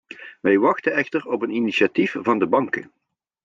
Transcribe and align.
Wij 0.41 0.57
wachten 0.57 0.93
echter 0.93 1.27
op 1.31 1.41
een 1.41 1.49
initiatief 1.53 2.15
van 2.21 2.39
de 2.39 2.47
banken. 2.47 2.91